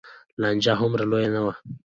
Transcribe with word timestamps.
لانجه 0.41 0.71
هومره 0.79 1.03
لویه 1.09 1.29
نه 1.35 1.41
وه. 1.45 1.53